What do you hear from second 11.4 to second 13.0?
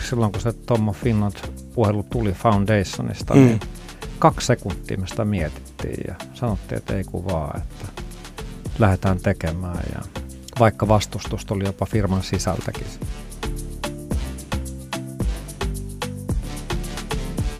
tuli jopa firman sisältäkin.